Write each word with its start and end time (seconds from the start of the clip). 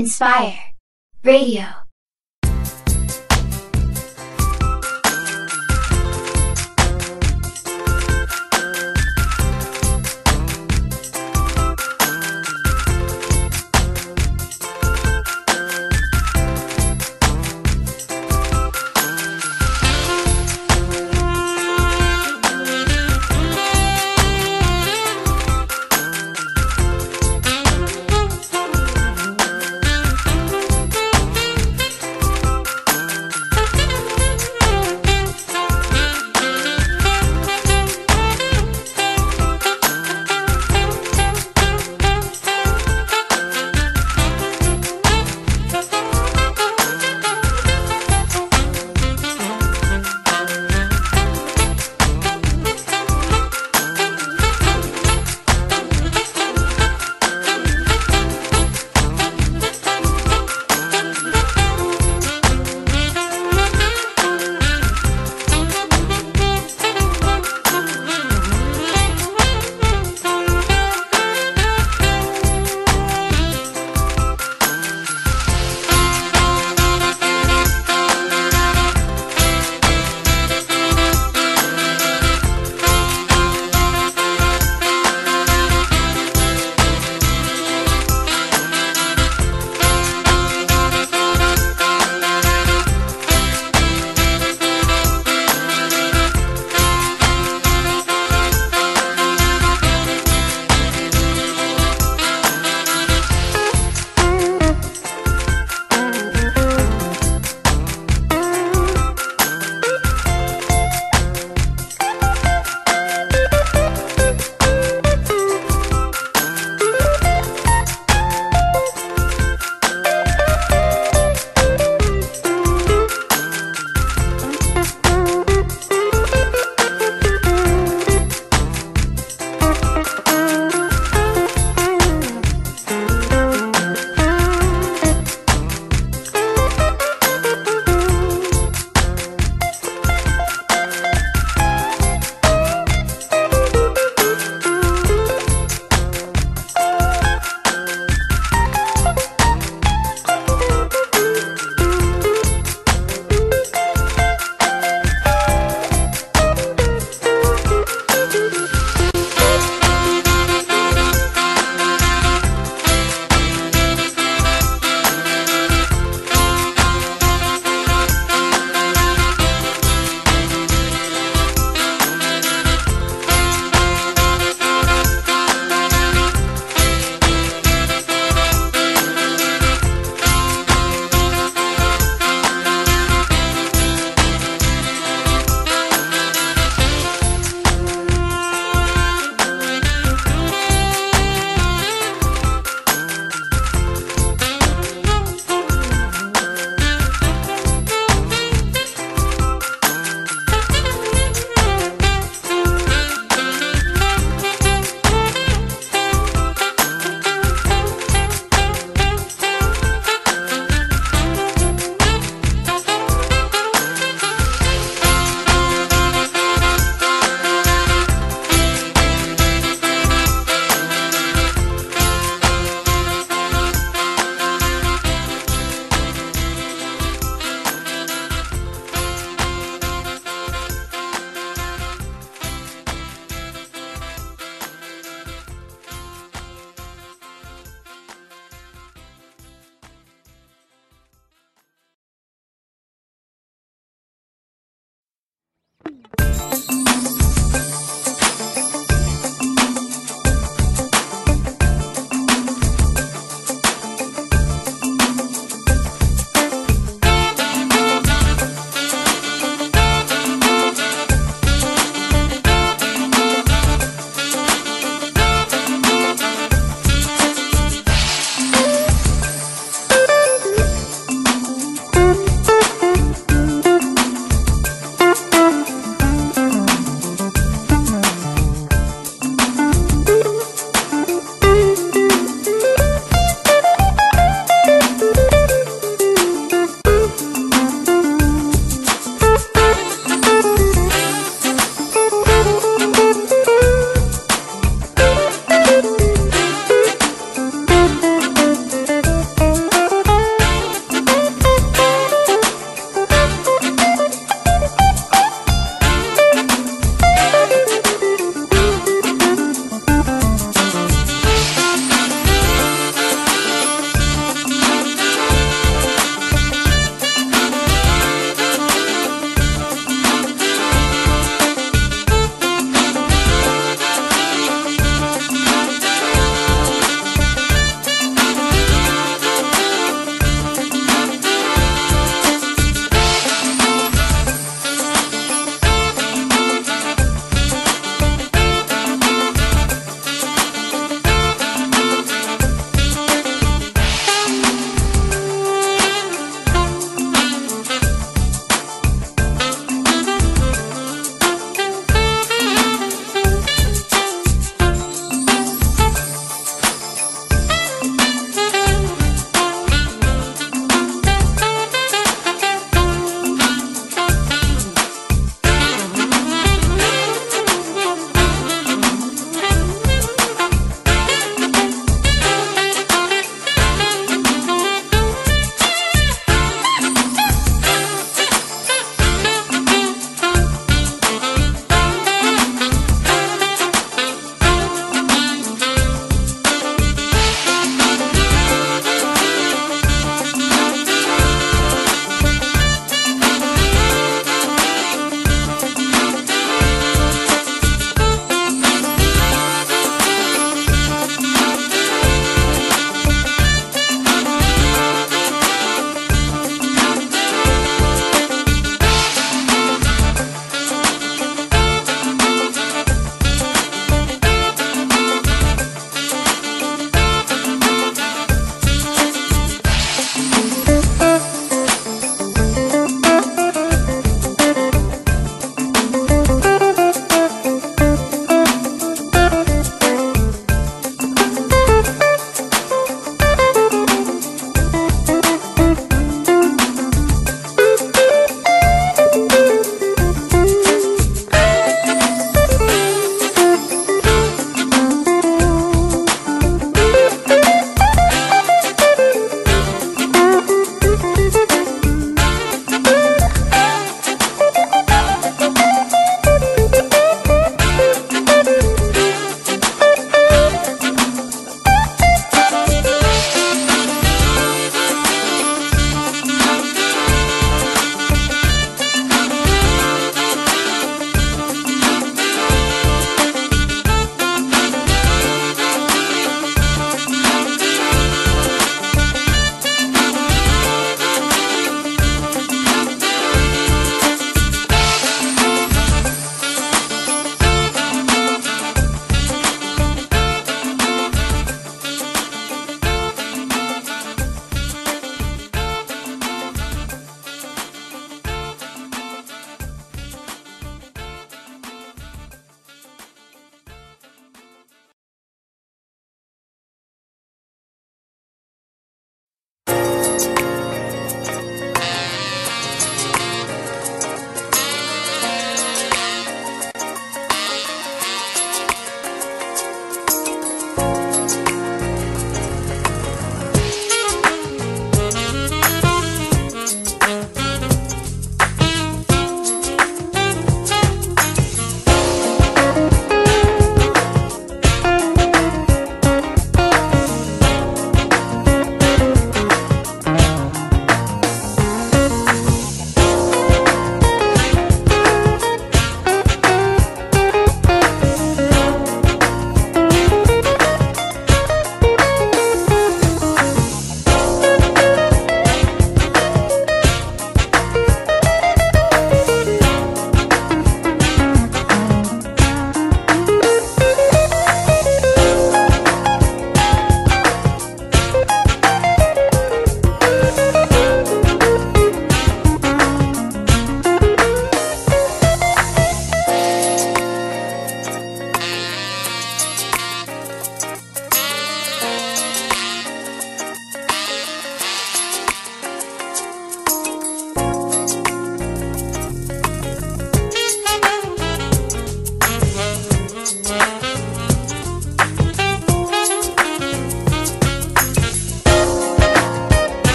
Inspire 0.00 0.76
Radio. 1.22 1.79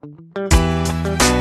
Thank 0.00 1.37